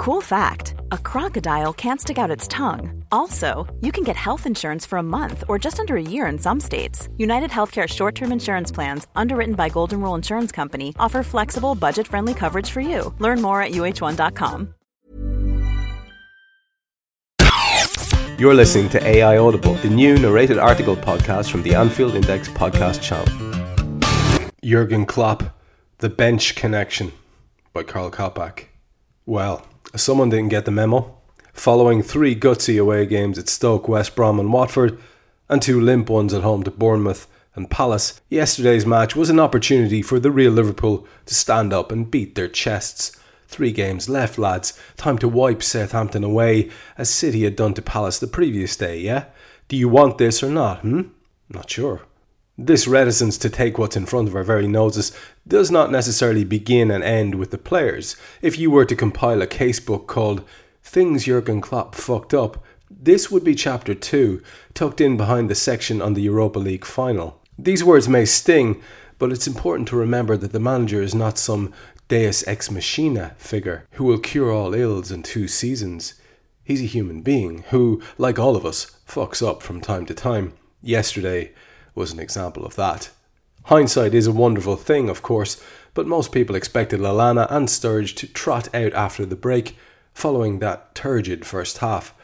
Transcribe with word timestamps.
Cool 0.00 0.22
fact 0.22 0.76
a 0.92 0.96
crocodile 0.96 1.74
can't 1.74 2.00
stick 2.00 2.16
out 2.16 2.30
its 2.30 2.48
tongue. 2.48 3.04
Also, 3.12 3.66
you 3.82 3.92
can 3.92 4.02
get 4.02 4.16
health 4.16 4.46
insurance 4.46 4.86
for 4.86 4.96
a 4.96 5.02
month 5.02 5.44
or 5.46 5.58
just 5.58 5.78
under 5.78 5.94
a 5.94 6.02
year 6.02 6.24
in 6.24 6.38
some 6.38 6.58
states. 6.58 7.10
United 7.18 7.50
Healthcare 7.50 7.86
short 7.86 8.14
term 8.14 8.32
insurance 8.32 8.72
plans, 8.72 9.06
underwritten 9.14 9.54
by 9.56 9.68
Golden 9.68 10.00
Rule 10.00 10.14
Insurance 10.14 10.52
Company, 10.52 10.94
offer 10.98 11.22
flexible, 11.22 11.74
budget 11.74 12.08
friendly 12.08 12.32
coverage 12.32 12.70
for 12.70 12.80
you. 12.80 13.14
Learn 13.18 13.42
more 13.42 13.60
at 13.60 13.72
uh1.com. 13.72 14.72
You're 18.38 18.54
listening 18.54 18.88
to 18.88 19.06
AI 19.06 19.36
Audible, 19.36 19.74
the 19.74 19.90
new 19.90 20.16
narrated 20.16 20.56
article 20.56 20.96
podcast 20.96 21.50
from 21.50 21.62
the 21.62 21.74
Anfield 21.74 22.14
Index 22.14 22.48
podcast 22.48 23.02
channel. 23.02 23.28
Jurgen 24.64 25.04
Klopp, 25.04 25.42
The 25.98 26.08
Bench 26.08 26.54
Connection 26.54 27.12
by 27.74 27.82
Karl 27.82 28.10
Kopak. 28.10 28.69
Well, 29.30 29.64
someone 29.94 30.28
didn't 30.28 30.48
get 30.48 30.64
the 30.64 30.72
memo. 30.72 31.16
Following 31.52 32.02
three 32.02 32.34
gutsy 32.34 32.80
away 32.80 33.06
games 33.06 33.38
at 33.38 33.48
Stoke, 33.48 33.86
West 33.86 34.16
Brom, 34.16 34.40
and 34.40 34.52
Watford, 34.52 35.00
and 35.48 35.62
two 35.62 35.80
limp 35.80 36.10
ones 36.10 36.34
at 36.34 36.42
home 36.42 36.64
to 36.64 36.70
Bournemouth 36.72 37.28
and 37.54 37.70
Palace, 37.70 38.20
yesterday's 38.28 38.84
match 38.84 39.14
was 39.14 39.30
an 39.30 39.38
opportunity 39.38 40.02
for 40.02 40.18
the 40.18 40.32
real 40.32 40.50
Liverpool 40.50 41.06
to 41.26 41.34
stand 41.36 41.72
up 41.72 41.92
and 41.92 42.10
beat 42.10 42.34
their 42.34 42.48
chests. 42.48 43.16
Three 43.46 43.70
games 43.70 44.08
left, 44.08 44.36
lads. 44.36 44.76
Time 44.96 45.16
to 45.18 45.28
wipe 45.28 45.62
Southampton 45.62 46.24
away, 46.24 46.68
as 46.98 47.08
City 47.08 47.44
had 47.44 47.54
done 47.54 47.74
to 47.74 47.82
Palace 47.82 48.18
the 48.18 48.26
previous 48.26 48.74
day, 48.74 48.98
yeah? 48.98 49.26
Do 49.68 49.76
you 49.76 49.88
want 49.88 50.18
this 50.18 50.42
or 50.42 50.50
not, 50.50 50.80
hmm? 50.80 51.02
Not 51.48 51.70
sure. 51.70 52.02
This 52.58 52.86
reticence 52.86 53.38
to 53.38 53.48
take 53.48 53.78
what's 53.78 53.96
in 53.96 54.06
front 54.06 54.28
of 54.28 54.34
our 54.34 54.42
very 54.42 54.66
noses 54.66 55.12
does 55.46 55.70
not 55.70 55.90
necessarily 55.90 56.44
begin 56.44 56.90
and 56.90 57.02
end 57.02 57.36
with 57.36 57.52
the 57.52 57.58
players. 57.58 58.16
If 58.42 58.58
you 58.58 58.70
were 58.70 58.84
to 58.84 58.96
compile 58.96 59.40
a 59.40 59.46
casebook 59.46 60.06
called 60.06 60.44
Things 60.82 61.24
Jurgen 61.24 61.60
Klopp 61.60 61.94
Fucked 61.94 62.34
Up, 62.34 62.62
this 62.90 63.30
would 63.30 63.44
be 63.44 63.54
chapter 63.54 63.94
2, 63.94 64.42
tucked 64.74 65.00
in 65.00 65.16
behind 65.16 65.48
the 65.48 65.54
section 65.54 66.02
on 66.02 66.14
the 66.14 66.22
Europa 66.22 66.58
League 66.58 66.84
final. 66.84 67.40
These 67.56 67.84
words 67.84 68.08
may 68.08 68.24
sting, 68.24 68.82
but 69.18 69.30
it's 69.30 69.46
important 69.46 69.86
to 69.88 69.96
remember 69.96 70.36
that 70.36 70.52
the 70.52 70.58
manager 70.58 71.00
is 71.00 71.14
not 71.14 71.38
some 71.38 71.72
deus 72.08 72.46
ex 72.48 72.70
machina 72.70 73.36
figure 73.38 73.86
who 73.92 74.04
will 74.04 74.18
cure 74.18 74.50
all 74.50 74.74
ills 74.74 75.12
in 75.12 75.22
two 75.22 75.46
seasons. 75.46 76.14
He's 76.64 76.82
a 76.82 76.86
human 76.86 77.22
being 77.22 77.64
who, 77.68 78.02
like 78.18 78.38
all 78.38 78.56
of 78.56 78.66
us, 78.66 78.98
fucks 79.06 79.46
up 79.46 79.62
from 79.62 79.80
time 79.80 80.04
to 80.06 80.14
time. 80.14 80.52
Yesterday 80.82 81.52
was 82.00 82.12
an 82.12 82.18
example 82.18 82.64
of 82.64 82.76
that. 82.76 83.10
Hindsight 83.64 84.14
is 84.14 84.26
a 84.26 84.32
wonderful 84.32 84.76
thing, 84.76 85.10
of 85.10 85.20
course, 85.20 85.62
but 85.92 86.06
most 86.06 86.32
people 86.32 86.56
expected 86.56 86.98
Lallana 86.98 87.46
and 87.50 87.68
Sturridge 87.68 88.16
to 88.16 88.26
trot 88.26 88.74
out 88.74 88.94
after 88.94 89.26
the 89.26 89.36
break, 89.36 89.76
following 90.14 90.60
that 90.60 90.94
turgid 90.94 91.44
first 91.44 91.78
half. 91.78 92.14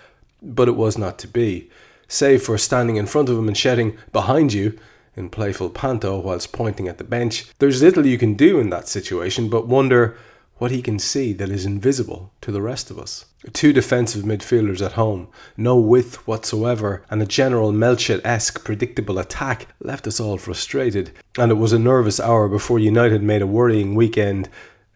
But 0.40 0.68
it 0.68 0.76
was 0.76 0.96
not 0.96 1.18
to 1.18 1.28
be. 1.28 1.70
Save 2.08 2.42
for 2.42 2.56
standing 2.56 2.96
in 2.96 3.04
front 3.04 3.28
of 3.28 3.36
him 3.36 3.48
and 3.48 3.56
shouting, 3.56 3.98
Behind 4.14 4.54
you! 4.54 4.78
in 5.14 5.28
playful 5.28 5.68
panto 5.68 6.18
whilst 6.20 6.52
pointing 6.52 6.88
at 6.88 6.96
the 6.96 7.04
bench. 7.04 7.44
There's 7.58 7.82
little 7.82 8.06
you 8.06 8.16
can 8.16 8.32
do 8.32 8.58
in 8.58 8.70
that 8.70 8.88
situation 8.88 9.50
but 9.50 9.68
wonder 9.68 10.16
what 10.58 10.70
he 10.70 10.80
can 10.80 10.98
see 10.98 11.32
that 11.34 11.50
is 11.50 11.66
invisible 11.66 12.32
to 12.40 12.50
the 12.50 12.62
rest 12.62 12.90
of 12.90 12.98
us. 12.98 13.26
Two 13.52 13.72
defensive 13.72 14.24
midfielders 14.24 14.84
at 14.84 14.92
home, 14.92 15.28
no 15.56 15.76
width 15.76 16.26
whatsoever, 16.26 17.04
and 17.10 17.20
a 17.20 17.26
general 17.26 17.72
Melchett 17.72 18.20
esque 18.24 18.64
predictable 18.64 19.18
attack 19.18 19.68
left 19.80 20.06
us 20.06 20.18
all 20.18 20.38
frustrated, 20.38 21.10
and 21.38 21.50
it 21.50 21.56
was 21.56 21.72
a 21.72 21.78
nervous 21.78 22.18
hour 22.18 22.48
before 22.48 22.78
United 22.78 23.22
made 23.22 23.42
a 23.42 23.46
worrying 23.46 23.94
weekend 23.94 24.48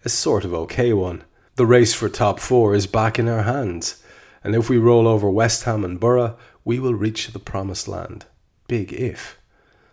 a 0.04 0.08
sort 0.08 0.44
of 0.44 0.54
okay 0.54 0.92
one. 0.92 1.22
The 1.56 1.66
race 1.66 1.92
for 1.92 2.08
top 2.08 2.40
four 2.40 2.74
is 2.74 2.86
back 2.86 3.18
in 3.18 3.28
our 3.28 3.42
hands, 3.42 4.02
and 4.42 4.54
if 4.54 4.70
we 4.70 4.78
roll 4.78 5.06
over 5.06 5.28
West 5.28 5.64
Ham 5.64 5.84
and 5.84 6.00
Boro, 6.00 6.38
we 6.64 6.78
will 6.78 6.94
reach 6.94 7.28
the 7.28 7.38
promised 7.38 7.86
land. 7.86 8.24
Big 8.66 8.92
if. 8.92 9.39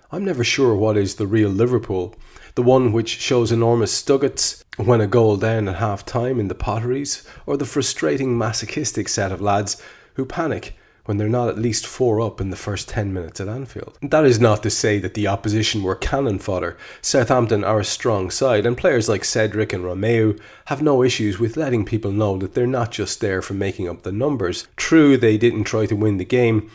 I'm 0.10 0.24
never 0.24 0.44
sure 0.44 0.74
what 0.74 0.96
is 0.96 1.16
the 1.16 1.28
real 1.28 1.50
Liverpool. 1.50 2.16
The 2.56 2.64
one 2.64 2.94
which 2.94 3.20
shows 3.20 3.52
enormous 3.52 3.92
stuggets 3.92 4.64
when 4.78 5.02
a 5.02 5.08
goal 5.08 5.36
down 5.36 5.68
at 5.68 5.76
half 5.76 6.06
time 6.06 6.40
in 6.40 6.48
the 6.48 6.56
potteries, 6.56 7.28
or 7.46 7.58
the 7.58 7.66
frustrating 7.66 8.38
masochistic 8.38 9.10
set 9.10 9.34
of 9.34 9.42
lads 9.42 9.82
who 10.14 10.26
panic 10.26 10.76
when 11.04 11.18
they're 11.18 11.28
not 11.28 11.50
at 11.50 11.58
least 11.58 11.86
four 11.86 12.22
up 12.22 12.40
in 12.40 12.52
the 12.52 12.56
first 12.56 12.88
10 12.88 13.14
minutes 13.14 13.42
at 13.42 13.50
Anfield. 13.50 13.98
That 14.02 14.26
is 14.26 14.40
not 14.40 14.64
to 14.64 14.70
say 14.70 14.98
that 15.00 15.14
the 15.14 15.28
opposition 15.28 15.84
were 15.84 15.96
cannon 15.96 16.40
fodder. 16.40 16.78
Southampton 17.02 17.66
are 17.66 17.80
a 17.80 17.86
strong 17.86 18.30
side, 18.30 18.66
and 18.66 18.78
players 18.78 19.10
like 19.10 19.26
Cedric 19.26 19.74
and 19.74 19.84
Romeu 19.84 20.40
have 20.66 20.82
no 20.82 21.04
issues 21.04 21.38
with 21.38 21.58
letting 21.58 21.86
people 21.86 22.12
know 22.12 22.38
that 22.38 22.54
they're 22.54 22.68
not 22.68 22.92
just 22.92 23.20
there 23.20 23.42
for 23.42 23.56
making 23.56 23.90
up 23.90 24.04
the 24.04 24.12
numbers. 24.12 24.68
True, 24.78 25.18
they 25.18 25.38
didn't 25.38 25.66
try 25.66 25.86
to 25.86 25.96
win 25.96 26.18
the 26.18 26.26
game, 26.26 26.70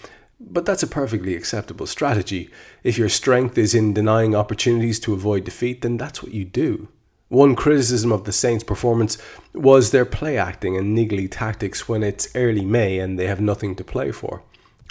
but 0.50 0.64
that's 0.64 0.82
a 0.82 0.88
perfectly 0.88 1.34
acceptable 1.34 1.86
strategy. 1.86 2.50
If 2.82 2.98
your 2.98 3.08
strength 3.08 3.56
is 3.56 3.74
in 3.74 3.94
denying 3.94 4.34
opportunities 4.34 4.98
to 5.00 5.14
avoid 5.14 5.44
defeat, 5.44 5.82
then 5.82 5.96
that's 5.96 6.22
what 6.22 6.32
you 6.32 6.44
do. 6.44 6.88
One 7.28 7.56
criticism 7.56 8.12
of 8.12 8.24
the 8.24 8.32
Saints' 8.32 8.62
performance 8.64 9.16
was 9.54 9.90
their 9.90 10.04
play 10.04 10.36
acting 10.36 10.76
and 10.76 10.96
niggly 10.96 11.28
tactics 11.30 11.88
when 11.88 12.02
it's 12.02 12.28
early 12.34 12.64
May 12.64 12.98
and 12.98 13.18
they 13.18 13.26
have 13.26 13.40
nothing 13.40 13.74
to 13.76 13.84
play 13.84 14.10
for. 14.12 14.42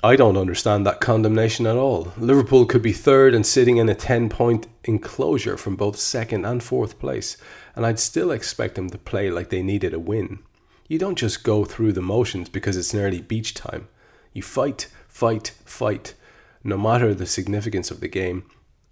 I 0.03 0.15
don't 0.15 0.37
understand 0.37 0.83
that 0.87 0.99
condemnation 0.99 1.67
at 1.67 1.75
all. 1.75 2.11
Liverpool 2.17 2.65
could 2.65 2.81
be 2.81 2.93
third 2.93 3.35
and 3.35 3.45
sitting 3.45 3.77
in 3.77 3.87
a 3.87 3.93
10 3.93 4.29
point 4.29 4.65
enclosure 4.85 5.57
from 5.57 5.75
both 5.75 5.97
second 5.97 6.43
and 6.43 6.63
fourth 6.63 6.97
place, 6.97 7.37
and 7.75 7.85
I'd 7.85 7.99
still 7.99 8.31
expect 8.31 8.73
them 8.73 8.89
to 8.89 8.97
play 8.97 9.29
like 9.29 9.49
they 9.49 9.61
needed 9.61 9.93
a 9.93 9.99
win. 9.99 10.39
You 10.87 10.97
don't 10.97 11.19
just 11.19 11.43
go 11.43 11.63
through 11.63 11.93
the 11.93 12.01
motions 12.01 12.49
because 12.49 12.75
it's 12.75 12.95
nearly 12.95 13.21
beach 13.21 13.53
time. 13.53 13.87
You 14.33 14.41
fight 14.41 14.87
fight, 15.21 15.51
fight, 15.65 16.15
no 16.63 16.77
matter 16.77 17.13
the 17.13 17.27
significance 17.27 17.91
of 17.91 17.99
the 17.99 18.07
game. 18.07 18.43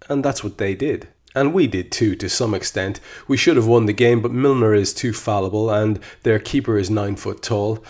And 0.08 0.24
that's 0.24 0.44
what 0.44 0.58
they 0.58 0.76
did. 0.76 1.08
And 1.34 1.52
we 1.52 1.66
did 1.66 1.90
too, 1.90 2.14
to 2.16 2.28
some 2.28 2.54
extent. 2.54 3.00
We 3.26 3.36
should 3.36 3.56
have 3.56 3.66
won 3.66 3.86
the 3.86 3.92
game, 3.92 4.20
but 4.20 4.32
Milner 4.32 4.74
is 4.74 4.94
too 4.94 5.12
fallible, 5.12 5.70
and 5.70 5.98
their 6.22 6.38
keeper 6.38 6.78
is 6.78 6.90
nine 6.90 7.16
foot 7.16 7.42
tall, 7.42 7.84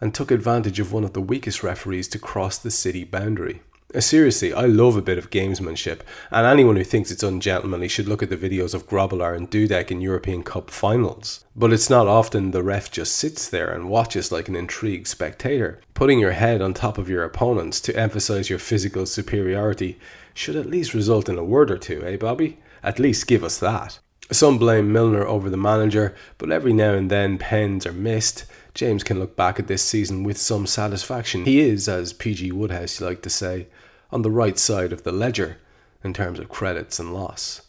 and 0.00 0.14
took 0.14 0.30
advantage 0.30 0.80
of 0.80 0.92
one 0.92 1.04
of 1.04 1.12
the 1.12 1.22
weakest 1.22 1.62
referees 1.62 2.08
to 2.08 2.18
cross 2.18 2.58
the 2.58 2.70
city 2.70 3.04
boundary. 3.04 3.62
Uh, 3.94 4.00
seriously, 4.00 4.52
I 4.52 4.66
love 4.66 4.96
a 4.96 5.02
bit 5.02 5.16
of 5.16 5.30
gamesmanship, 5.30 6.00
and 6.30 6.46
anyone 6.46 6.76
who 6.76 6.84
thinks 6.84 7.10
it's 7.10 7.22
ungentlemanly 7.22 7.88
should 7.88 8.06
look 8.06 8.22
at 8.22 8.28
the 8.28 8.36
videos 8.36 8.74
of 8.74 8.86
Grobbelaar 8.86 9.34
and 9.34 9.50
Dudek 9.50 9.90
in 9.90 10.02
European 10.02 10.42
Cup 10.42 10.68
finals. 10.68 11.42
But 11.56 11.72
it's 11.72 11.88
not 11.88 12.06
often 12.06 12.50
the 12.50 12.62
ref 12.62 12.90
just 12.90 13.16
sits 13.16 13.48
there 13.48 13.70
and 13.70 13.88
watches 13.88 14.30
like 14.30 14.46
an 14.46 14.56
intrigued 14.56 15.06
spectator. 15.06 15.80
Putting 15.94 16.18
your 16.18 16.32
head 16.32 16.60
on 16.60 16.74
top 16.74 16.98
of 16.98 17.08
your 17.08 17.24
opponents 17.24 17.80
to 17.80 17.96
emphasize 17.96 18.50
your 18.50 18.58
physical 18.58 19.06
superiority 19.06 19.98
should 20.34 20.56
at 20.56 20.66
least 20.66 20.92
result 20.92 21.30
in 21.30 21.38
a 21.38 21.42
word 21.42 21.70
or 21.70 21.78
two, 21.78 22.04
eh, 22.04 22.18
Bobby? 22.18 22.58
At 22.82 22.98
least 22.98 23.26
give 23.26 23.42
us 23.42 23.56
that. 23.56 24.00
Some 24.30 24.58
blame 24.58 24.92
Milner 24.92 25.26
over 25.26 25.48
the 25.48 25.56
manager, 25.56 26.14
but 26.36 26.52
every 26.52 26.74
now 26.74 26.92
and 26.92 27.10
then 27.10 27.38
pens 27.38 27.86
are 27.86 27.92
missed. 27.94 28.44
James 28.78 29.02
can 29.02 29.18
look 29.18 29.34
back 29.34 29.58
at 29.58 29.66
this 29.66 29.82
season 29.82 30.22
with 30.22 30.38
some 30.38 30.64
satisfaction. 30.64 31.44
He 31.44 31.58
is, 31.58 31.88
as 31.88 32.12
PG 32.12 32.52
Wodehouse 32.52 33.00
liked 33.00 33.24
to 33.24 33.28
say, 33.28 33.66
on 34.12 34.22
the 34.22 34.30
right 34.30 34.56
side 34.56 34.92
of 34.92 35.02
the 35.02 35.10
ledger 35.10 35.56
in 36.04 36.14
terms 36.14 36.38
of 36.38 36.48
credits 36.48 37.00
and 37.00 37.12
loss. 37.12 37.62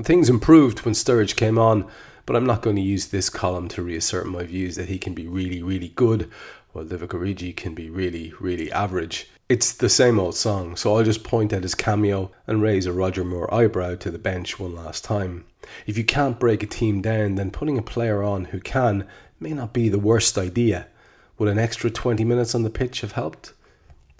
Things 0.00 0.30
improved 0.30 0.82
when 0.84 0.94
Sturridge 0.94 1.34
came 1.34 1.58
on, 1.58 1.90
but 2.24 2.36
I'm 2.36 2.46
not 2.46 2.62
going 2.62 2.76
to 2.76 2.82
use 2.82 3.08
this 3.08 3.28
column 3.28 3.66
to 3.70 3.82
reassert 3.82 4.28
my 4.28 4.44
views 4.44 4.76
that 4.76 4.88
he 4.88 4.96
can 4.96 5.12
be 5.12 5.26
really, 5.26 5.60
really 5.60 5.88
good, 5.88 6.30
while 6.70 6.84
Divock 6.84 7.56
can 7.56 7.74
be 7.74 7.90
really, 7.90 8.32
really 8.38 8.70
average. 8.70 9.28
It's 9.46 9.74
the 9.74 9.90
same 9.90 10.18
old 10.18 10.34
song, 10.34 10.74
so 10.74 10.96
I'll 10.96 11.04
just 11.04 11.22
point 11.22 11.52
at 11.52 11.64
his 11.64 11.74
cameo 11.74 12.30
and 12.46 12.62
raise 12.62 12.86
a 12.86 12.94
Roger 12.94 13.24
Moore 13.24 13.52
eyebrow 13.52 13.96
to 13.96 14.10
the 14.10 14.18
bench 14.18 14.58
one 14.58 14.74
last 14.74 15.04
time. 15.04 15.44
If 15.86 15.98
you 15.98 16.04
can't 16.04 16.40
break 16.40 16.62
a 16.62 16.66
team 16.66 17.02
down, 17.02 17.34
then 17.34 17.50
putting 17.50 17.76
a 17.76 17.82
player 17.82 18.22
on 18.22 18.46
who 18.46 18.60
can 18.60 19.06
may 19.38 19.50
not 19.50 19.74
be 19.74 19.90
the 19.90 19.98
worst 19.98 20.38
idea. 20.38 20.86
Would 21.36 21.50
an 21.50 21.58
extra 21.58 21.90
20 21.90 22.24
minutes 22.24 22.54
on 22.54 22.62
the 22.62 22.70
pitch 22.70 23.02
have 23.02 23.12
helped? 23.12 23.52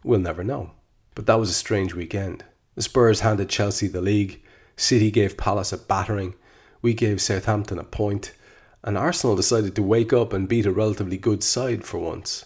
We'll 0.02 0.20
never 0.20 0.44
know. 0.44 0.72
But 1.14 1.24
that 1.24 1.40
was 1.40 1.48
a 1.48 1.54
strange 1.54 1.94
weekend. 1.94 2.44
The 2.74 2.82
Spurs 2.82 3.20
handed 3.20 3.48
Chelsea 3.48 3.88
the 3.88 4.02
league, 4.02 4.42
City 4.76 5.10
gave 5.10 5.38
Palace 5.38 5.72
a 5.72 5.78
battering, 5.78 6.34
we 6.82 6.92
gave 6.92 7.22
Southampton 7.22 7.78
a 7.78 7.84
point, 7.84 8.34
and 8.82 8.98
Arsenal 8.98 9.36
decided 9.36 9.74
to 9.76 9.82
wake 9.82 10.12
up 10.12 10.34
and 10.34 10.46
beat 10.46 10.66
a 10.66 10.70
relatively 10.70 11.16
good 11.16 11.42
side 11.42 11.82
for 11.82 11.96
once. 11.96 12.44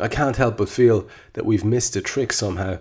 I 0.00 0.08
can't 0.08 0.36
help 0.36 0.56
but 0.56 0.68
feel 0.68 1.06
that 1.34 1.46
we've 1.46 1.64
missed 1.64 1.96
a 1.96 2.00
trick 2.00 2.32
somehow, 2.32 2.78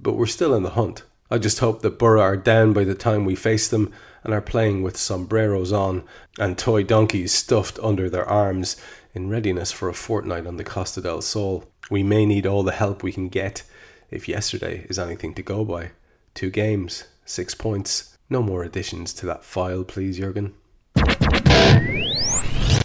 but 0.00 0.14
we're 0.14 0.26
still 0.26 0.54
in 0.54 0.62
the 0.62 0.70
hunt. 0.70 1.02
I 1.30 1.38
just 1.38 1.58
hope 1.58 1.82
that 1.82 1.98
Boro 1.98 2.20
are 2.20 2.36
down 2.36 2.72
by 2.72 2.84
the 2.84 2.94
time 2.94 3.24
we 3.24 3.34
face 3.34 3.68
them 3.68 3.92
and 4.22 4.32
are 4.32 4.40
playing 4.40 4.82
with 4.82 4.96
sombreros 4.96 5.72
on 5.72 6.04
and 6.38 6.56
toy 6.56 6.82
donkeys 6.82 7.32
stuffed 7.32 7.78
under 7.82 8.08
their 8.08 8.24
arms 8.24 8.76
in 9.14 9.28
readiness 9.28 9.72
for 9.72 9.88
a 9.88 9.94
fortnight 9.94 10.46
on 10.46 10.56
the 10.56 10.64
Costa 10.64 11.00
del 11.00 11.22
Sol. 11.22 11.64
We 11.90 12.02
may 12.02 12.26
need 12.26 12.46
all 12.46 12.62
the 12.62 12.72
help 12.72 13.02
we 13.02 13.12
can 13.12 13.28
get 13.28 13.62
if 14.10 14.28
yesterday 14.28 14.86
is 14.88 14.98
anything 14.98 15.34
to 15.34 15.42
go 15.42 15.64
by. 15.64 15.90
Two 16.34 16.50
games, 16.50 17.04
six 17.24 17.54
points. 17.54 18.16
No 18.30 18.42
more 18.42 18.64
additions 18.64 19.12
to 19.14 19.26
that 19.26 19.44
file, 19.44 19.84
please, 19.84 20.18
Jurgen. 20.18 20.54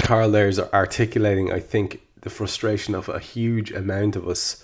Karl 0.04 0.32
there's 0.32 0.60
articulating, 0.60 1.52
I 1.52 1.60
think, 1.60 2.02
the 2.21 2.30
frustration 2.30 2.95
of 2.95 3.10
a 3.10 3.19
huge 3.19 3.71
amount 3.71 4.16
of 4.16 4.27
us. 4.27 4.63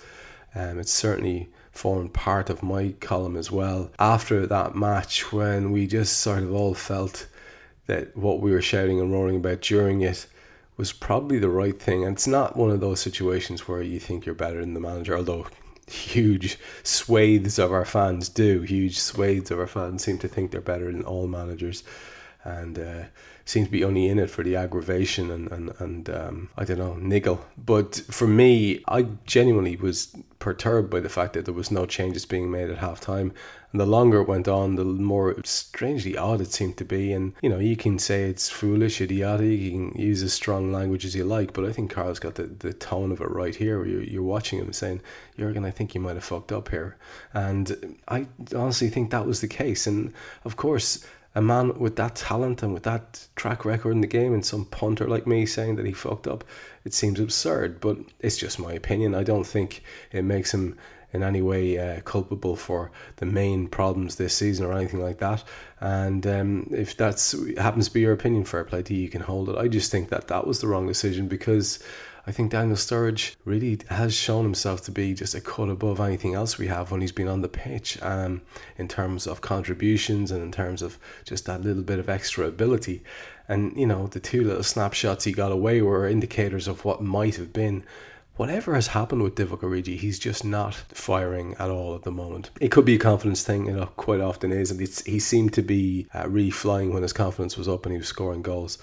Um, 0.54 0.78
it's 0.78 0.92
certainly 0.92 1.48
formed 1.70 2.14
part 2.14 2.48
of 2.48 2.62
my 2.62 2.94
column 3.00 3.36
as 3.36 3.50
well. 3.50 3.90
After 3.98 4.46
that 4.46 4.74
match, 4.74 5.32
when 5.32 5.70
we 5.72 5.86
just 5.86 6.18
sort 6.18 6.42
of 6.42 6.52
all 6.52 6.74
felt 6.74 7.26
that 7.86 8.16
what 8.16 8.40
we 8.40 8.50
were 8.50 8.62
shouting 8.62 9.00
and 9.00 9.12
roaring 9.12 9.36
about 9.36 9.60
during 9.60 10.00
it 10.00 10.26
was 10.76 10.92
probably 10.92 11.38
the 11.38 11.48
right 11.48 11.80
thing. 11.80 12.04
And 12.04 12.14
it's 12.14 12.26
not 12.26 12.56
one 12.56 12.70
of 12.70 12.80
those 12.80 13.00
situations 13.00 13.66
where 13.68 13.82
you 13.82 13.98
think 13.98 14.26
you're 14.26 14.34
better 14.34 14.60
than 14.60 14.74
the 14.74 14.80
manager, 14.80 15.16
although 15.16 15.46
huge 15.86 16.58
swathes 16.82 17.58
of 17.58 17.72
our 17.72 17.84
fans 17.84 18.28
do. 18.28 18.62
Huge 18.62 18.98
swathes 18.98 19.50
of 19.50 19.58
our 19.58 19.66
fans 19.66 20.02
seem 20.02 20.18
to 20.18 20.28
think 20.28 20.50
they're 20.50 20.60
better 20.60 20.90
than 20.90 21.04
all 21.04 21.28
managers. 21.28 21.84
And 22.46 22.78
uh, 22.78 23.02
seem 23.44 23.64
to 23.64 23.70
be 23.70 23.84
only 23.84 24.08
in 24.08 24.18
it 24.18 24.28
for 24.28 24.42
the 24.42 24.56
aggravation 24.56 25.30
and 25.30 25.50
and 25.50 25.72
and 25.78 26.10
um, 26.10 26.48
I 26.58 26.64
don't 26.64 26.78
know 26.78 26.94
niggle. 26.94 27.44
But 27.56 27.96
for 28.10 28.26
me, 28.26 28.82
I 28.88 29.02
genuinely 29.24 29.76
was 29.76 30.14
perturbed 30.38 30.90
by 30.90 31.00
the 31.00 31.08
fact 31.08 31.32
that 31.32 31.44
there 31.44 31.54
was 31.54 31.70
no 31.70 31.86
changes 31.86 32.26
being 32.26 32.50
made 32.50 32.70
at 32.70 32.78
half 32.78 33.00
time. 33.00 33.32
And 33.72 33.80
the 33.80 33.86
longer 33.86 34.20
it 34.20 34.28
went 34.28 34.48
on, 34.48 34.76
the 34.76 34.84
more 34.84 35.34
strangely 35.44 36.16
odd 36.16 36.40
it 36.40 36.52
seemed 36.52 36.76
to 36.78 36.84
be. 36.84 37.12
And 37.12 37.32
you 37.42 37.48
know, 37.48 37.58
you 37.58 37.76
can 37.76 37.98
say 37.98 38.24
it's 38.24 38.48
foolish, 38.48 39.00
idiotic. 39.00 39.60
You 39.60 39.70
can 39.70 39.92
use 40.00 40.22
as 40.22 40.32
strong 40.32 40.72
language 40.72 41.04
as 41.04 41.14
you 41.14 41.24
like, 41.24 41.52
but 41.52 41.64
I 41.64 41.72
think 41.72 41.90
Karl's 41.90 42.18
got 42.18 42.34
the, 42.34 42.44
the 42.44 42.72
tone 42.72 43.12
of 43.12 43.20
it 43.20 43.30
right 43.30 43.54
here. 43.54 43.78
Where 43.78 43.88
you're, 43.88 44.02
you're 44.02 44.22
watching 44.22 44.58
him 44.58 44.72
saying, 44.72 45.00
"Jurgen, 45.38 45.64
I 45.64 45.70
think 45.70 45.94
you 45.94 46.00
might 46.00 46.14
have 46.14 46.24
fucked 46.24 46.52
up 46.52 46.68
here," 46.68 46.96
and 47.32 47.96
I 48.08 48.26
honestly 48.54 48.88
think 48.88 49.10
that 49.10 49.26
was 49.26 49.40
the 49.40 49.48
case. 49.48 49.86
And 49.86 50.12
of 50.44 50.56
course 50.56 51.04
a 51.36 51.42
man 51.42 51.78
with 51.78 51.96
that 51.96 52.16
talent 52.16 52.62
and 52.62 52.72
with 52.72 52.84
that 52.84 53.28
track 53.36 53.66
record 53.66 53.92
in 53.92 54.00
the 54.00 54.06
game 54.06 54.32
and 54.32 54.44
some 54.44 54.64
punter 54.64 55.06
like 55.06 55.26
me 55.26 55.44
saying 55.44 55.76
that 55.76 55.84
he 55.84 55.92
fucked 55.92 56.26
up, 56.26 56.42
it 56.86 56.94
seems 56.94 57.20
absurd. 57.20 57.78
But 57.78 57.98
it's 58.20 58.38
just 58.38 58.58
my 58.58 58.72
opinion. 58.72 59.14
I 59.14 59.22
don't 59.22 59.46
think 59.46 59.82
it 60.12 60.22
makes 60.22 60.54
him 60.54 60.78
in 61.12 61.22
any 61.22 61.42
way 61.42 61.78
uh, 61.78 62.00
culpable 62.00 62.56
for 62.56 62.90
the 63.16 63.26
main 63.26 63.68
problems 63.68 64.16
this 64.16 64.34
season 64.34 64.64
or 64.64 64.72
anything 64.72 65.02
like 65.02 65.18
that. 65.18 65.44
And 65.78 66.26
um, 66.26 66.68
if 66.70 66.96
that's 66.96 67.34
happens 67.58 67.88
to 67.88 67.94
be 67.94 68.00
your 68.00 68.14
opinion, 68.14 68.44
fair 68.44 68.64
play 68.64 68.82
to 68.84 68.94
you, 68.94 69.02
you 69.02 69.08
can 69.10 69.20
hold 69.20 69.50
it. 69.50 69.58
I 69.58 69.68
just 69.68 69.90
think 69.90 70.08
that 70.08 70.28
that 70.28 70.46
was 70.46 70.62
the 70.62 70.68
wrong 70.68 70.86
decision 70.86 71.28
because 71.28 71.80
I 72.28 72.32
think 72.32 72.50
Daniel 72.50 72.76
Sturridge 72.76 73.36
really 73.44 73.78
has 73.88 74.12
shown 74.12 74.42
himself 74.42 74.82
to 74.82 74.90
be 74.90 75.14
just 75.14 75.36
a 75.36 75.40
cut 75.40 75.68
above 75.68 76.00
anything 76.00 76.34
else 76.34 76.58
we 76.58 76.66
have 76.66 76.90
when 76.90 77.00
he's 77.00 77.12
been 77.12 77.28
on 77.28 77.40
the 77.40 77.48
pitch 77.48 78.02
um, 78.02 78.42
in 78.76 78.88
terms 78.88 79.28
of 79.28 79.40
contributions 79.40 80.32
and 80.32 80.42
in 80.42 80.50
terms 80.50 80.82
of 80.82 80.98
just 81.24 81.46
that 81.46 81.62
little 81.62 81.84
bit 81.84 82.00
of 82.00 82.08
extra 82.08 82.46
ability. 82.46 83.04
And, 83.48 83.76
you 83.76 83.86
know, 83.86 84.08
the 84.08 84.18
two 84.18 84.42
little 84.42 84.64
snapshots 84.64 85.24
he 85.24 85.30
got 85.30 85.52
away 85.52 85.80
were 85.82 86.08
indicators 86.08 86.66
of 86.66 86.84
what 86.84 87.00
might 87.00 87.36
have 87.36 87.52
been 87.52 87.84
whatever 88.36 88.74
has 88.74 88.88
happened 88.88 89.22
with 89.22 89.34
Divock 89.34 89.60
Origi, 89.60 89.96
he's 89.96 90.18
just 90.18 90.44
not 90.44 90.74
firing 90.74 91.54
at 91.58 91.70
all 91.70 91.94
at 91.94 92.02
the 92.02 92.10
moment. 92.10 92.50
It 92.60 92.70
could 92.70 92.84
be 92.84 92.96
a 92.96 92.98
confidence 92.98 93.42
thing, 93.42 93.66
it 93.66 93.96
quite 93.96 94.20
often 94.20 94.52
is, 94.52 94.70
and 94.70 94.80
he 94.80 95.18
seemed 95.18 95.54
to 95.54 95.62
be 95.62 96.06
uh, 96.14 96.28
really 96.28 96.50
flying 96.50 96.92
when 96.92 97.02
his 97.02 97.12
confidence 97.12 97.56
was 97.56 97.68
up 97.68 97.86
and 97.86 97.92
he 97.92 97.98
was 97.98 98.08
scoring 98.08 98.42
goals. 98.42 98.78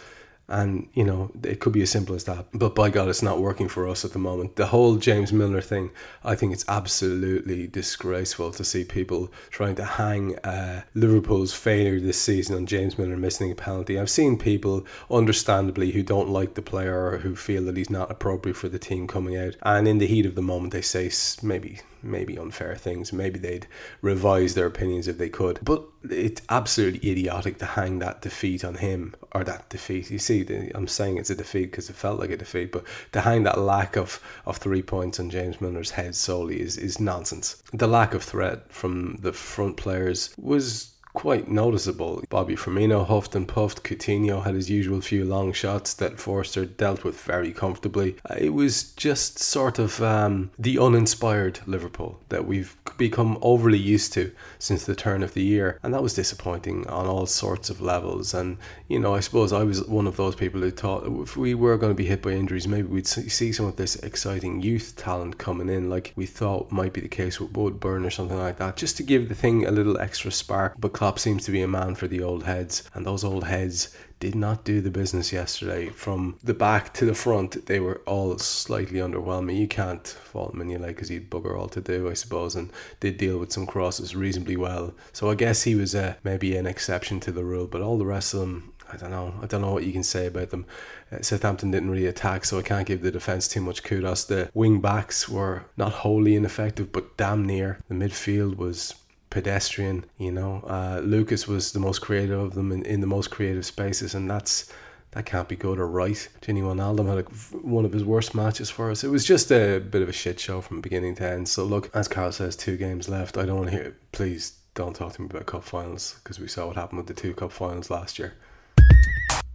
And, 0.50 0.90
you 0.94 1.06
know, 1.06 1.32
it 1.44 1.62
could 1.62 1.74
be 1.74 1.82
as 1.82 1.90
simple 1.90 2.16
as 2.16 2.26
that. 2.26 2.48
But 2.54 2.76
by 2.76 2.90
God, 2.90 3.08
it's 3.08 3.24
not 3.24 3.40
working 3.40 3.70
for 3.70 3.88
us 3.88 4.04
at 4.04 4.12
the 4.12 4.20
moment. 4.20 4.58
The 4.58 4.68
whole 4.68 4.98
James 4.98 5.32
Milner 5.32 5.62
thing, 5.62 5.92
I 6.24 6.36
think 6.36 6.52
it's 6.52 6.66
absolutely 6.68 7.68
disgraceful 7.68 8.52
to 8.52 8.64
see 8.64 8.84
people 8.84 9.32
trying 9.50 9.76
to 9.76 9.86
hang 9.86 10.38
uh, 10.40 10.84
Liverpool's 10.94 11.54
failure 11.54 12.00
this 12.00 12.22
season 12.22 12.56
on 12.56 12.66
James 12.66 12.98
Milner 12.98 13.18
missing 13.18 13.52
a 13.52 13.56
penalty. 13.56 13.98
I've 13.98 14.10
seen 14.10 14.38
people, 14.38 14.86
understandably, 15.10 15.92
who 15.92 16.04
don't 16.04 16.30
like 16.30 16.56
the 16.56 16.62
player 16.62 17.06
or 17.06 17.18
who 17.20 17.36
feel 17.36 17.64
that 17.66 17.78
he's 17.78 17.90
not 17.90 18.12
appropriate 18.12 18.58
for 18.58 18.68
the 18.68 18.80
team 18.80 19.08
coming 19.08 19.38
out. 19.38 19.56
And 19.62 19.88
in 19.88 19.98
the 19.98 20.08
heat 20.08 20.26
of 20.26 20.36
the 20.36 20.42
moment, 20.42 20.74
they 20.74 20.82
say 20.82 21.10
maybe 21.42 21.80
maybe 22.04 22.38
unfair 22.38 22.76
things. 22.76 23.14
Maybe 23.14 23.40
they'd 23.40 23.68
revise 24.02 24.54
their 24.54 24.66
opinions 24.66 25.08
if 25.08 25.18
they 25.18 25.30
could. 25.30 25.60
But 25.64 25.84
it's 26.10 26.42
absolutely 26.50 27.10
idiotic 27.10 27.58
to 27.60 27.66
hang 27.66 28.00
that 28.00 28.22
defeat 28.22 28.64
on 28.64 28.76
him 28.76 29.16
or 29.34 29.44
that 29.44 29.70
defeat. 29.70 30.12
You 30.12 30.20
see, 30.20 30.46
I'm 30.76 30.88
saying 30.88 31.18
it's 31.18 31.30
a 31.30 31.36
defeat 31.36 31.72
because 31.72 31.90
it 31.90 31.96
felt 31.96 32.20
like 32.20 32.32
a 32.32 32.38
defeat, 32.38 32.72
but 32.72 32.86
to 33.14 33.22
hang 33.22 33.44
that 33.44 33.60
lack 33.60 33.96
of, 33.96 34.20
of 34.46 34.58
three 34.58 34.82
points 34.82 35.20
on 35.20 35.30
James 35.30 35.58
Milner's 35.58 35.92
head 35.92 36.16
solely 36.16 36.62
is, 36.62 36.78
is 36.78 37.00
nonsense. 37.00 37.62
The 37.74 37.88
lack 37.88 38.14
of 38.14 38.24
threat 38.24 38.72
from 38.72 39.18
the 39.22 39.34
front 39.34 39.78
players 39.78 40.34
was 40.38 40.93
quite 41.14 41.48
noticeable. 41.48 42.24
Bobby 42.30 42.56
Firmino 42.56 43.06
huffed 43.06 43.36
and 43.36 43.48
puffed. 43.48 43.84
Coutinho 43.84 44.44
had 44.44 44.56
his 44.56 44.70
usual 44.70 45.02
few 45.02 45.26
long 45.26 45.54
shots 45.54 45.94
that 45.94 46.20
Forster 46.20 46.66
dealt 46.66 47.04
with 47.04 47.20
very 47.22 47.52
comfortably. 47.52 48.16
Uh, 48.30 48.36
it 48.38 48.50
was 48.50 48.92
just 48.94 49.40
sort 49.40 49.80
of 49.80 50.02
um, 50.02 50.52
the 50.58 50.78
uninspired 50.78 51.60
Liverpool 51.66 52.20
that 52.30 52.46
we've 52.46 52.76
become 52.98 53.38
overly 53.42 53.78
used 53.78 54.14
to 54.14 54.32
since 54.60 54.86
the 54.86 54.96
turn 54.96 55.24
of 55.24 55.34
the 55.34 55.44
year, 55.44 55.80
and 55.84 55.94
that 55.94 56.04
was 56.04 56.14
disappointing 56.14 56.88
on 56.88 57.06
all 57.06 57.26
sorts 57.26 57.70
of 57.70 57.82
levels. 57.82 58.34
And 58.34 58.58
you 58.88 59.00
know, 59.00 59.16
I 59.16 59.20
suppose 59.20 59.52
I 59.52 59.64
was 59.64 59.84
one 59.86 60.08
of 60.08 60.18
those 60.18 60.36
people 60.36 60.62
who 60.62 60.72
thought 60.72 61.06
if 61.22 61.36
we 61.38 61.54
were 61.54 61.78
going 61.78 61.92
to 61.92 61.96
be 61.96 62.06
hit 62.06 62.22
by 62.22 62.32
injuries, 62.32 62.68
maybe 62.68 62.88
we'd 62.88 63.08
see 63.08 63.52
some 63.52 63.66
of 63.66 63.76
this 63.76 63.96
exciting 63.98 64.62
youth 64.62 64.96
talent 64.96 65.38
coming 65.38 65.70
in, 65.70 65.90
like 65.90 66.14
we 66.16 66.26
thought 66.26 66.72
might 66.72 66.94
be 66.94 67.02
the 67.02 67.08
case 67.08 67.40
with 67.40 67.56
Woodburn 67.56 68.06
or 68.06 68.10
something 68.10 68.38
like 68.38 68.58
that, 68.58 68.78
just 68.78 68.98
to 68.98 69.04
give 69.04 69.30
the 69.30 69.36
thing 69.36 69.66
a 69.66 69.72
little 69.72 70.00
extra 70.00 70.32
spark. 70.32 70.76
But 70.78 70.94
Klopp 70.94 71.20
seems 71.20 71.46
to 71.46 71.52
be 71.52 71.62
a 71.62 71.68
man 71.68 71.96
for 71.96 72.08
the 72.08 72.22
old 72.22 72.44
heads, 72.44 72.84
and 72.94 73.06
those 73.06 73.24
old 73.24 73.46
heads 73.46 73.96
did 74.24 74.36
not 74.36 74.64
do 74.64 74.80
the 74.80 74.90
business 74.90 75.34
yesterday. 75.34 75.90
From 75.90 76.40
the 76.42 76.54
back 76.54 76.94
to 76.94 77.06
the 77.06 77.14
front, 77.14 77.66
they 77.66 77.82
were 77.82 78.00
all 78.06 78.38
slightly 78.38 79.00
underwhelming. 79.00 79.60
You 79.60 79.68
can't 79.68 80.08
fault 80.08 80.56
Mignolet 80.56 80.88
because 80.88 81.10
he'd 81.10 81.30
bugger 81.30 81.60
all 81.60 81.68
to 81.68 81.82
do, 81.82 82.10
I 82.10 82.14
suppose, 82.14 82.56
and 82.56 82.72
did 83.02 83.18
deal 83.18 83.38
with 83.38 83.52
some 83.52 83.66
crosses 83.66 84.16
reasonably 84.16 84.56
well. 84.56 84.94
So 85.12 85.30
I 85.30 85.36
guess 85.36 85.64
he 85.64 85.76
was 85.76 85.94
a, 85.94 86.16
maybe 86.24 86.56
an 86.56 86.66
exception 86.66 87.20
to 87.20 87.34
the 87.34 87.44
rule, 87.44 87.68
but 87.68 87.82
all 87.82 87.98
the 87.98 88.06
rest 88.06 88.34
of 88.34 88.40
them, 88.40 88.72
I 88.94 88.96
don't 88.96 89.12
know. 89.12 89.34
I 89.42 89.46
don't 89.46 89.60
know 89.60 89.74
what 89.74 89.84
you 89.84 89.92
can 89.92 90.04
say 90.04 90.28
about 90.28 90.52
them. 90.52 90.68
Uh, 91.12 91.22
Southampton 91.22 91.72
didn't 91.72 91.90
really 91.90 92.08
attack, 92.08 92.46
so 92.46 92.58
I 92.58 92.62
can't 92.62 92.88
give 92.88 93.02
the 93.02 93.12
defence 93.12 93.50
too 93.50 93.60
much 93.60 93.84
kudos. 93.84 94.24
The 94.24 94.50
wing 94.54 94.80
backs 94.80 95.28
were 95.28 95.66
not 95.76 95.92
wholly 95.92 96.38
ineffective, 96.38 96.94
but 96.94 97.18
damn 97.18 97.46
near. 97.46 97.80
The 97.90 97.96
midfield 97.96 98.56
was 98.56 98.96
pedestrian. 99.34 100.06
You 100.18 100.32
know, 100.32 100.64
uh, 100.68 101.02
Lucas 101.04 101.48
was 101.48 101.72
the 101.72 101.80
most 101.80 102.00
creative 102.00 102.40
of 102.40 102.54
them 102.54 102.72
in, 102.72 102.86
in 102.86 103.02
the 103.02 103.08
most 103.08 103.32
creative 103.32 103.66
spaces, 103.66 104.14
and 104.16 104.30
that's 104.30 104.72
that 105.12 105.26
can't 105.26 105.48
be 105.48 105.56
good 105.56 105.80
or 105.80 105.88
right. 105.88 106.28
Gini 106.42 106.62
Wijnaldum 106.62 107.08
had 107.08 107.20
a, 107.20 107.58
one 107.58 107.86
of 107.86 107.92
his 107.92 108.06
worst 108.06 108.34
matches 108.34 108.70
for 108.70 108.90
us. 108.92 109.04
It 109.04 109.10
was 109.10 109.26
just 109.26 109.52
a 109.52 109.80
bit 109.80 110.02
of 110.02 110.10
a 110.10 110.14
shit 110.14 110.40
show 110.40 110.62
from 110.62 110.82
beginning 110.82 111.16
to 111.16 111.30
end. 111.30 111.50
So 111.50 111.66
look, 111.66 111.90
as 111.96 112.08
Karl 112.08 112.32
says, 112.32 112.56
two 112.56 112.78
games 112.78 113.10
left. 113.10 113.38
I 113.38 113.46
don't 113.46 113.58
want 113.58 113.72
to 113.72 113.76
hear. 113.76 113.98
Please 114.12 114.54
don't 114.76 114.96
talk 114.96 115.14
to 115.14 115.22
me 115.22 115.28
about 115.30 115.46
cup 115.46 115.64
finals 115.64 116.20
because 116.24 116.40
we 116.40 116.48
saw 116.48 116.68
what 116.68 116.76
happened 116.76 116.98
with 116.98 117.08
the 117.08 117.14
two 117.14 117.34
cup 117.34 117.52
finals 117.52 117.90
last 117.90 118.18
year. 118.20 118.34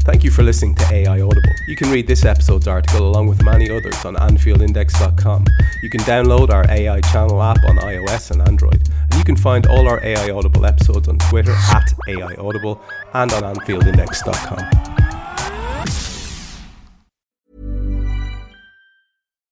Thank 0.08 0.24
you 0.24 0.30
for 0.30 0.42
listening 0.42 0.74
to 0.76 0.94
AI 0.94 1.20
Audible. 1.20 1.52
You 1.66 1.76
can 1.76 1.90
read 1.90 2.06
this 2.06 2.24
episode's 2.24 2.66
article 2.66 3.06
along 3.06 3.26
with 3.26 3.42
many 3.42 3.68
others 3.68 4.04
on 4.06 4.14
AnfieldIndex.com. 4.14 5.44
You 5.82 5.90
can 5.90 6.00
download 6.00 6.50
our 6.50 6.64
AI 6.70 7.00
channel 7.12 7.42
app 7.42 7.58
on 7.68 7.76
iOS 7.76 8.30
and 8.30 8.40
Android. 8.40 8.88
Can 9.28 9.36
find 9.36 9.66
all 9.66 9.86
our 9.86 10.02
AI 10.02 10.30
Audible 10.30 10.64
episodes 10.64 11.06
on 11.06 11.18
Twitter 11.18 11.52
at 11.52 11.92
AI 12.08 12.34
Audible 12.36 12.80
and 13.12 13.30
on 13.30 13.42
AnfieldIndex.com. 13.56 14.64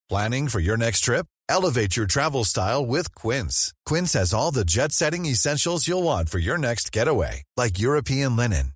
Planning 0.08 0.48
for 0.48 0.60
your 0.60 0.78
next 0.78 1.00
trip? 1.00 1.26
Elevate 1.50 1.94
your 1.94 2.06
travel 2.06 2.44
style 2.44 2.86
with 2.86 3.14
Quince. 3.14 3.74
Quince 3.84 4.14
has 4.14 4.32
all 4.32 4.50
the 4.50 4.64
jet 4.64 4.92
setting 4.92 5.26
essentials 5.26 5.86
you'll 5.86 6.04
want 6.04 6.30
for 6.30 6.38
your 6.38 6.56
next 6.56 6.90
getaway, 6.90 7.42
like 7.58 7.78
European 7.78 8.34
linen 8.34 8.75